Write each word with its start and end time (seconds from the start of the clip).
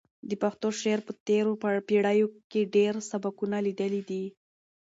د 0.29 0.31
پښتو 0.41 0.67
شعر 0.81 0.99
په 1.07 1.13
تېرو 1.27 1.51
پېړیو 1.87 2.27
کې 2.51 2.71
ډېر 2.75 2.93
سبکونه 3.09 3.57
لیدلي 3.67 4.01
دي. 4.09 4.25